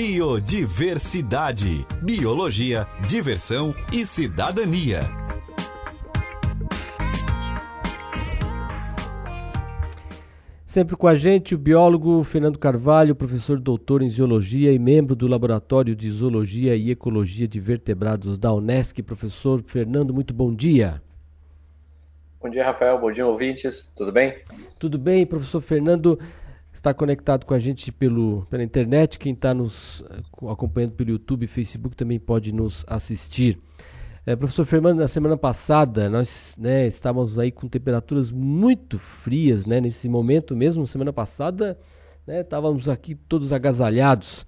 [0.00, 5.00] Biodiversidade, biologia, diversão e cidadania.
[10.64, 15.26] Sempre com a gente o biólogo Fernando Carvalho, professor doutor em zoologia e membro do
[15.26, 19.02] Laboratório de Zoologia e Ecologia de Vertebrados da Unesc.
[19.02, 21.02] Professor Fernando, muito bom dia.
[22.40, 23.00] Bom dia, Rafael.
[23.00, 23.92] Bom dia, ouvintes.
[23.96, 24.36] Tudo bem?
[24.78, 26.16] Tudo bem, professor Fernando
[26.78, 29.18] está conectado com a gente pelo, pela internet.
[29.18, 33.58] Quem está nos eh, acompanhando pelo YouTube e Facebook também pode nos assistir.
[34.24, 39.80] É, professor Fernando, na semana passada nós né, estávamos aí com temperaturas muito frias, né?
[39.80, 41.78] Nesse momento mesmo, semana passada,
[42.26, 44.46] né, estávamos aqui todos agasalhados.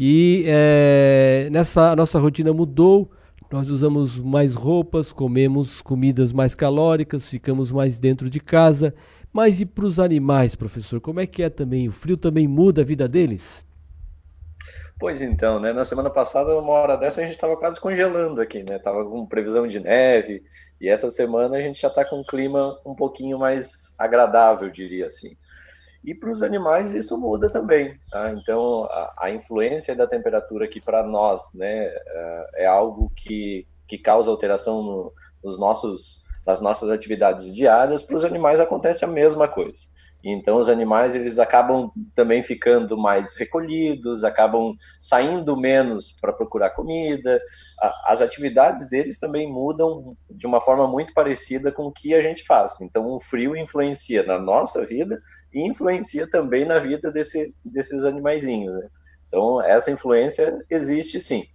[0.00, 3.10] E é, nessa nossa rotina mudou,
[3.52, 8.94] nós usamos mais roupas, comemos comidas mais calóricas, ficamos mais dentro de casa.
[9.38, 11.00] Mas e para os animais, professor?
[11.00, 11.86] Como é que é também?
[11.86, 13.64] O frio também muda a vida deles?
[14.98, 15.72] Pois então, né?
[15.72, 18.80] Na semana passada, uma hora dessa, a gente estava quase congelando aqui, né?
[18.80, 20.42] Tava com previsão de neve,
[20.80, 25.06] e essa semana a gente já está com um clima um pouquinho mais agradável, diria
[25.06, 25.30] assim.
[26.04, 28.32] E para os animais isso muda também, tá?
[28.32, 33.98] Então a, a influência da temperatura aqui para nós, né, é, é algo que, que
[33.98, 35.12] causa alteração no,
[35.44, 38.02] nos nossos, nas nossas atividades diárias.
[38.02, 39.82] Para os animais acontece a mesma coisa.
[40.24, 47.38] Então os animais eles acabam também ficando mais recolhidos, acabam saindo menos para procurar comida.
[48.06, 52.44] As atividades deles também mudam de uma forma muito parecida com o que a gente
[52.44, 52.80] faz.
[52.80, 55.20] Então o frio influencia na nossa vida
[55.52, 58.74] e influencia também na vida desse, desses animaizinhos.
[58.74, 58.88] Né?
[59.28, 61.46] Então essa influência existe sim.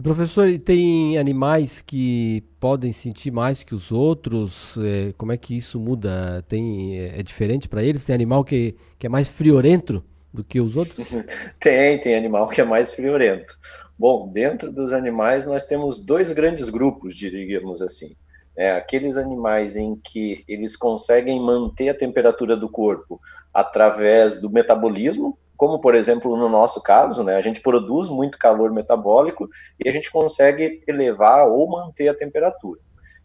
[0.00, 4.78] E professor, tem animais que podem sentir mais que os outros?
[4.78, 6.42] É, como é que isso muda?
[6.48, 8.06] Tem, é, é diferente para eles?
[8.06, 11.14] Tem animal que, que é mais friorento do que os outros?
[11.60, 13.52] tem, tem animal que é mais friorento.
[13.98, 18.16] Bom, dentro dos animais nós temos dois grandes grupos, diríamos assim.
[18.56, 23.20] É, aqueles animais em que eles conseguem manter a temperatura do corpo
[23.52, 28.72] através do metabolismo, como por exemplo no nosso caso, né, a gente produz muito calor
[28.72, 29.46] metabólico
[29.78, 32.80] e a gente consegue elevar ou manter a temperatura.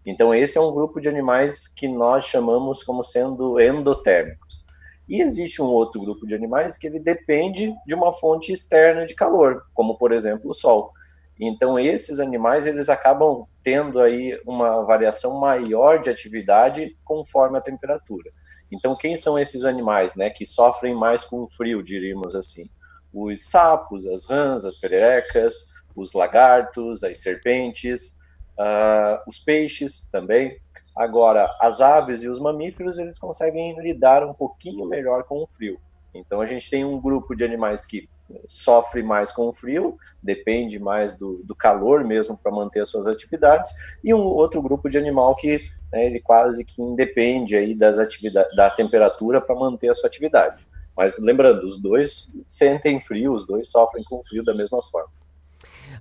[0.05, 4.65] Então esse é um grupo de animais que nós chamamos como sendo endotérmicos.
[5.07, 9.15] E existe um outro grupo de animais que ele depende de uma fonte externa de
[9.15, 10.91] calor, como por exemplo o sol.
[11.39, 18.29] Então esses animais eles acabam tendo aí uma variação maior de atividade conforme a temperatura.
[18.75, 22.69] Então, quem são esses animais, né, que sofrem mais com o frio, diríamos assim?
[23.13, 28.13] Os sapos, as rãs, as pererecas, os lagartos, as serpentes,
[28.59, 30.51] uh, os peixes também.
[30.95, 35.79] Agora, as aves e os mamíferos, eles conseguem lidar um pouquinho melhor com o frio.
[36.13, 38.09] Então, a gente tem um grupo de animais que
[38.45, 43.07] sofre mais com o frio, depende mais do, do calor mesmo para manter as suas
[43.07, 43.71] atividades,
[44.03, 45.61] e um outro grupo de animal que
[45.95, 50.61] né, ele quase que independe aí das atividades, da temperatura para manter a sua atividade.
[50.95, 55.09] Mas lembrando, os dois sentem frio, os dois sofrem com frio da mesma forma.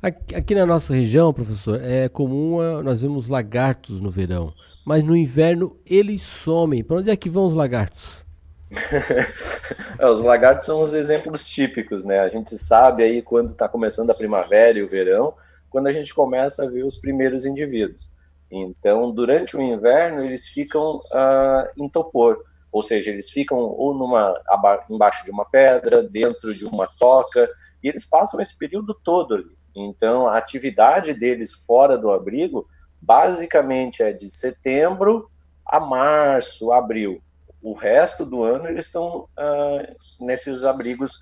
[0.03, 4.53] Aqui na nossa região, professor, é comum ah, nós vemos lagartos no verão,
[4.85, 6.83] mas no inverno eles somem.
[6.83, 8.25] Para onde é que vão os lagartos?
[9.99, 12.19] é, os lagartos são os exemplos típicos, né?
[12.19, 15.35] A gente sabe aí quando está começando a primavera e o verão,
[15.71, 18.11] quando a gente começa a ver os primeiros indivíduos.
[18.57, 22.39] Então, durante o inverno, eles ficam uh, em topor,
[22.71, 24.41] ou seja, eles ficam ou numa
[24.89, 27.49] embaixo de uma pedra, dentro de uma toca,
[27.83, 29.59] e eles passam esse período todo ali.
[29.75, 32.69] Então, a atividade deles fora do abrigo,
[33.03, 35.29] basicamente é de setembro
[35.67, 37.21] a março, abril.
[37.61, 41.19] O resto do ano eles estão uh, nesses abrigos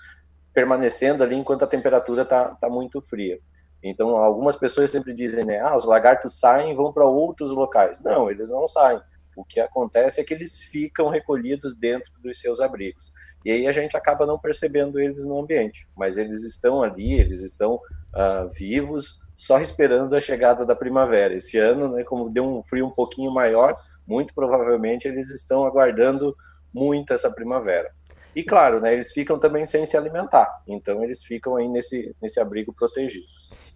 [0.53, 3.39] permanecendo ali enquanto a temperatura está tá muito fria.
[3.83, 8.01] Então, algumas pessoas sempre dizem, né, ah, os lagartos saem e vão para outros locais.
[8.01, 9.01] Não, eles não saem.
[9.37, 13.11] O que acontece é que eles ficam recolhidos dentro dos seus abrigos.
[13.45, 15.89] E aí a gente acaba não percebendo eles no ambiente.
[15.97, 21.35] Mas eles estão ali, eles estão uh, vivos, só esperando a chegada da primavera.
[21.35, 23.75] Esse ano, né, como deu um frio um pouquinho maior,
[24.07, 26.33] muito provavelmente eles estão aguardando
[26.73, 27.91] muito essa primavera.
[28.35, 32.41] E claro, né, eles ficam também sem se alimentar, então eles ficam aí nesse, nesse
[32.41, 33.27] abrigo protegido.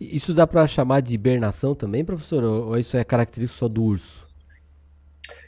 [0.00, 2.44] Isso dá para chamar de hibernação também, professor?
[2.44, 4.26] Ou isso é característico só do urso?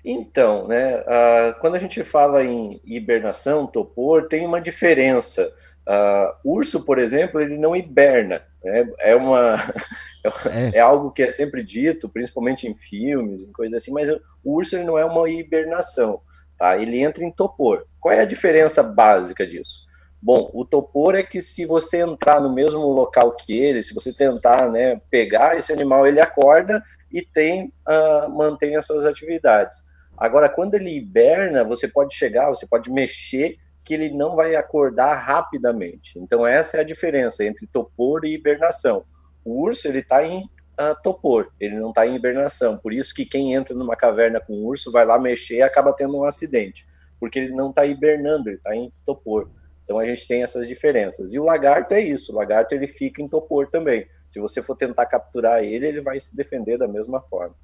[0.05, 5.53] Então, né, uh, quando a gente fala em hibernação, topor, tem uma diferença.
[5.87, 8.43] Uh, urso, por exemplo, ele não hiberna.
[8.62, 8.91] Né?
[9.00, 9.56] É, uma,
[10.50, 10.79] é.
[10.79, 10.81] é.
[10.81, 14.85] algo que é sempre dito, principalmente em filmes, em coisas assim, mas o urso ele
[14.85, 16.21] não é uma hibernação.
[16.59, 16.77] Tá?
[16.79, 17.87] Ele entra em topor.
[18.00, 19.88] Qual é a diferença básica disso?
[20.20, 24.12] Bom, o topor é que se você entrar no mesmo local que ele, se você
[24.12, 26.82] tentar né, pegar esse animal, ele acorda
[27.12, 29.85] e tem uh, mantém as suas atividades.
[30.17, 35.15] Agora, quando ele hiberna, você pode chegar, você pode mexer, que ele não vai acordar
[35.15, 36.19] rapidamente.
[36.19, 39.05] Então, essa é a diferença entre topor e hibernação.
[39.44, 42.76] O urso, ele está em uh, topor, ele não está em hibernação.
[42.76, 46.19] Por isso que quem entra numa caverna com urso vai lá mexer e acaba tendo
[46.19, 46.85] um acidente,
[47.19, 49.49] porque ele não está hibernando, ele está em topor.
[49.88, 51.32] Então, a gente tem essas diferenças.
[51.32, 54.06] E o lagarto é isso, o lagarto ele fica em topor também.
[54.29, 57.55] Se você for tentar capturar ele, ele vai se defender da mesma forma.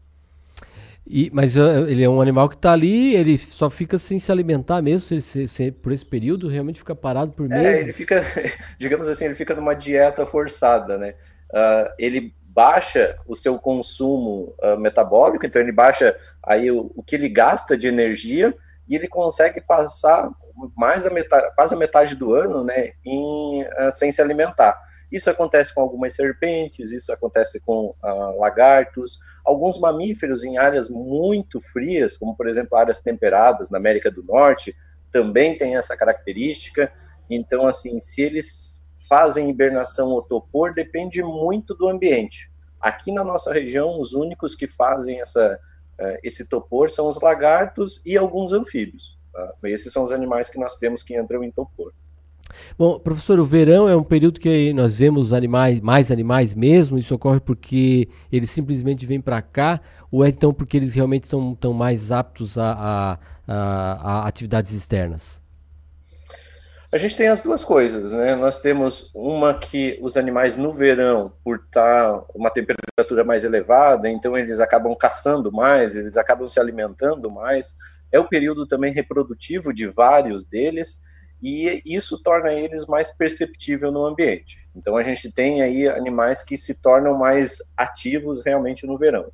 [1.06, 4.32] E, mas uh, ele é um animal que está ali, ele só fica sem se
[4.32, 7.66] alimentar mesmo, se, se, se, por esse período, realmente fica parado por meses?
[7.66, 8.22] É, ele fica,
[8.80, 11.16] digamos assim, ele fica numa dieta forçada, né?
[11.50, 17.16] Uh, ele baixa o seu consumo uh, metabólico, então ele baixa aí o, o, que
[17.16, 18.54] ele gasta de energia
[18.88, 20.26] e ele consegue passar
[20.76, 24.78] mais da metade, quase a metade do ano, né, em, sem se alimentar.
[25.10, 31.60] Isso acontece com algumas serpentes, isso acontece com uh, lagartos, alguns mamíferos em áreas muito
[31.60, 34.74] frias, como por exemplo áreas temperadas na América do Norte,
[35.12, 36.92] também tem essa característica.
[37.30, 42.50] Então, assim, se eles fazem hibernação ou topor, depende muito do ambiente.
[42.80, 45.60] Aqui na nossa região, os únicos que fazem essa,
[46.00, 49.16] uh, esse topor são os lagartos e alguns anfíbios.
[49.34, 49.52] Tá?
[49.64, 51.92] Esses são os animais que nós temos que entram em topor.
[52.78, 56.98] Bom, professor, o verão é um período que nós vemos animais, mais animais mesmo.
[56.98, 61.54] Isso ocorre porque eles simplesmente vêm para cá, ou é então porque eles realmente estão
[61.54, 65.40] tão mais aptos a, a, a, a, atividades externas?
[66.92, 68.36] A gente tem as duas coisas, né?
[68.36, 74.08] Nós temos uma que os animais no verão, por estar tá uma temperatura mais elevada,
[74.08, 77.74] então eles acabam caçando mais, eles acabam se alimentando mais.
[78.14, 81.00] É o período também reprodutivo de vários deles
[81.42, 84.68] e isso torna eles mais perceptível no ambiente.
[84.72, 89.32] Então a gente tem aí animais que se tornam mais ativos realmente no verão.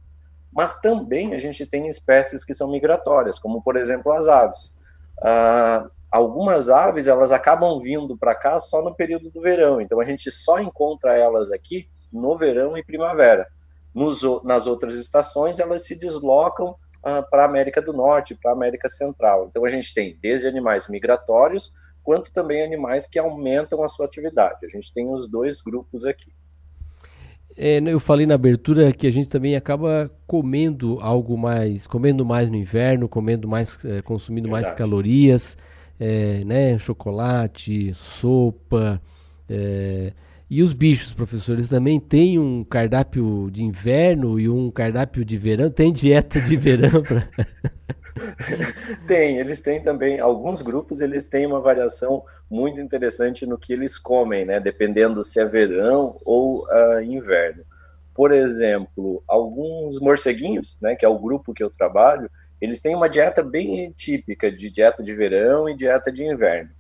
[0.50, 4.75] Mas também a gente tem espécies que são migratórias, como por exemplo as aves.
[5.23, 10.06] Ah, algumas aves elas acabam vindo para cá só no período do verão, então a
[10.06, 13.47] gente só encontra elas aqui no verão e primavera.
[13.94, 18.55] Nos, nas outras estações elas se deslocam ah, para a América do Norte, para a
[18.55, 19.47] América Central.
[19.49, 24.64] Então a gente tem desde animais migratórios quanto também animais que aumentam a sua atividade.
[24.64, 26.32] A gente tem os dois grupos aqui.
[27.56, 32.49] É, eu falei na abertura que a gente também acaba comendo algo mais, comendo mais
[32.49, 34.67] no inverno, comendo mais, é, consumindo Verdade.
[34.67, 35.56] mais calorias,
[35.99, 36.79] é, né?
[36.79, 39.00] Chocolate, sopa.
[40.50, 45.70] E os bichos, professores, também têm um cardápio de inverno e um cardápio de verão?
[45.70, 47.05] Tem dieta de verão?
[47.05, 47.29] Pra...
[49.06, 53.97] tem, eles têm também, alguns grupos eles têm uma variação muito interessante no que eles
[53.97, 54.58] comem, né?
[54.58, 57.62] Dependendo se é verão ou uh, inverno.
[58.12, 60.97] Por exemplo, alguns morceguinhos, né?
[60.97, 62.29] Que é o grupo que eu trabalho,
[62.61, 66.70] eles têm uma dieta bem típica de dieta de verão e dieta de inverno.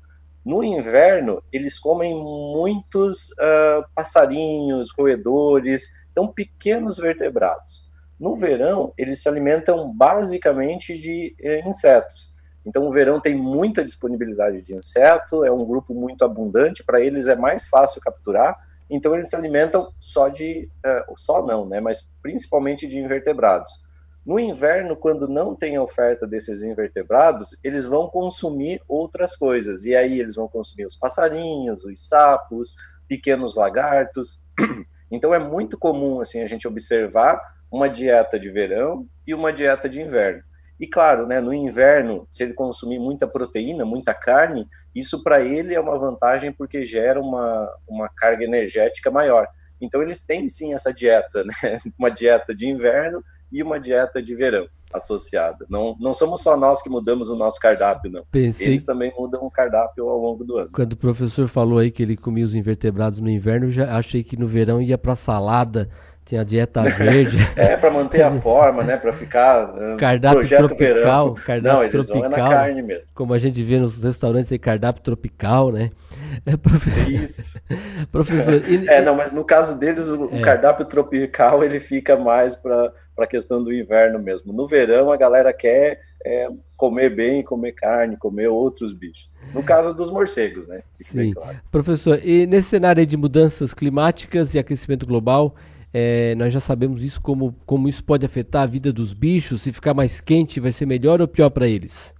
[0.44, 7.88] No inverno, eles comem muitos uh, passarinhos, roedores, então pequenos vertebrados.
[8.18, 12.30] No verão, eles se alimentam basicamente de eh, insetos.
[12.66, 17.28] Então, o verão tem muita disponibilidade de inseto, é um grupo muito abundante, para eles
[17.28, 18.58] é mais fácil capturar,
[18.90, 23.70] então eles se alimentam só de, uh, só não, né, mas principalmente de invertebrados.
[24.24, 30.20] No inverno, quando não tem oferta desses invertebrados, eles vão consumir outras coisas, e aí
[30.20, 32.74] eles vão consumir os passarinhos, os sapos,
[33.08, 34.40] pequenos lagartos.
[35.12, 39.88] Então é muito comum assim a gente observar uma dieta de verão e uma dieta
[39.88, 40.40] de inverno.
[40.78, 45.74] E claro, né, no inverno, se ele consumir muita proteína, muita carne, isso para ele
[45.74, 49.48] é uma vantagem porque gera uma, uma carga energética maior.
[49.80, 51.78] Então eles têm sim essa dieta, né?
[51.98, 55.66] uma dieta de inverno e uma dieta de verão associada.
[55.68, 58.24] Não, não somos só nós que mudamos o nosso cardápio, não.
[58.30, 58.68] Pensei...
[58.68, 60.70] Eles também mudam o cardápio ao longo do ano.
[60.72, 64.36] Quando o professor falou aí que ele comia os invertebrados no inverno, já achei que
[64.36, 65.88] no verão ia para salada
[66.24, 67.36] tinha a dieta verde.
[67.56, 68.96] é, para manter a forma, né?
[68.96, 69.70] Para ficar.
[69.70, 71.34] Uh, cardápio tropical.
[71.34, 72.30] Cardápio Não, eles tropical.
[72.30, 73.04] Vão é na carne mesmo.
[73.14, 75.90] Como a gente vê nos restaurantes, é cardápio tropical, né?
[76.46, 77.14] É, profe...
[77.14, 77.58] Isso.
[78.12, 78.62] Professor.
[78.68, 78.86] E...
[78.88, 80.40] É, não, mas no caso deles, o, é.
[80.40, 84.52] cardápio tropical ele fica mais para a questão do inverno mesmo.
[84.52, 89.36] No verão, a galera quer é, comer bem, comer carne, comer outros bichos.
[89.54, 90.82] No caso dos morcegos, né?
[91.00, 91.32] Sim.
[91.32, 91.58] Claro.
[91.70, 95.54] Professor, e nesse cenário de mudanças climáticas e aquecimento global,
[95.92, 99.62] é, nós já sabemos isso como, como isso pode afetar a vida dos bichos.
[99.62, 102.14] Se ficar mais quente, vai ser melhor ou pior para eles?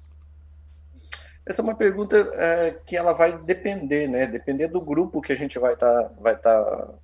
[1.46, 4.26] Essa é uma pergunta é, que ela vai depender, né?
[4.26, 6.94] Depender do grupo que a gente vai estar tá, vai tá,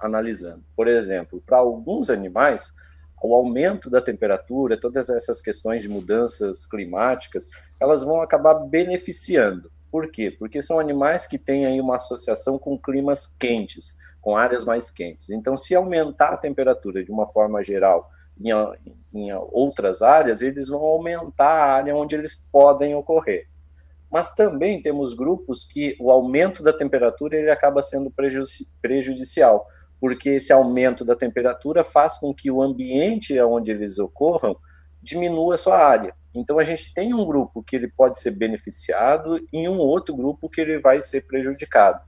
[0.00, 0.62] analisando.
[0.76, 2.72] Por exemplo, para alguns animais,
[3.22, 7.48] o aumento da temperatura, todas essas questões de mudanças climáticas,
[7.80, 9.70] elas vão acabar beneficiando.
[9.90, 10.30] Por quê?
[10.30, 15.30] Porque são animais que têm aí uma associação com climas quentes, com áreas mais quentes.
[15.30, 18.10] Então, se aumentar a temperatura de uma forma geral
[18.40, 18.50] em,
[19.14, 23.46] em outras áreas, eles vão aumentar a área onde eles podem ocorrer.
[24.10, 28.12] Mas também temos grupos que o aumento da temperatura ele acaba sendo
[28.80, 29.66] prejudicial,
[30.00, 34.56] porque esse aumento da temperatura faz com que o ambiente onde eles ocorram
[35.02, 36.14] diminua a sua área.
[36.34, 40.48] Então a gente tem um grupo que ele pode ser beneficiado e um outro grupo
[40.48, 41.98] que ele vai ser prejudicado.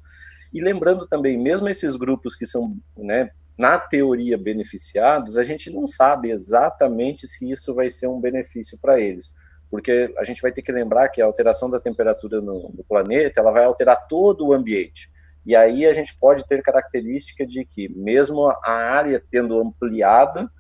[0.53, 5.87] E lembrando também, mesmo esses grupos que são, né, na teoria beneficiados, a gente não
[5.87, 9.35] sabe exatamente se isso vai ser um benefício para eles,
[9.71, 13.39] porque a gente vai ter que lembrar que a alteração da temperatura no, no planeta,
[13.41, 15.11] ela vai alterar todo o ambiente.
[15.45, 20.51] E aí a gente pode ter característica de que, mesmo a área tendo ampliado,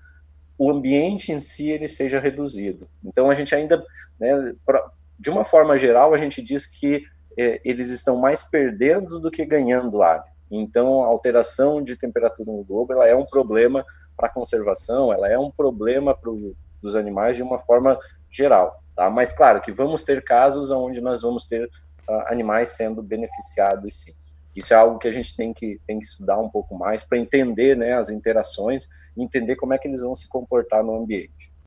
[0.58, 2.88] o ambiente em si ele seja reduzido.
[3.04, 3.82] Então a gente ainda,
[4.18, 7.04] né, pra, de uma forma geral, a gente diz que
[7.40, 10.30] é, eles estão mais perdendo do que ganhando área.
[10.50, 13.84] Então a alteração de temperatura no globo ela é um problema
[14.16, 18.82] para a conservação, ela é um problema para os animais de uma forma geral.
[18.94, 19.08] Tá?
[19.08, 24.12] Mas claro que vamos ter casos onde nós vamos ter uh, animais sendo beneficiados sim.
[24.54, 27.16] Isso é algo que a gente tem que, tem que estudar um pouco mais para
[27.16, 31.39] entender né, as interações, entender como é que eles vão se comportar no ambiente.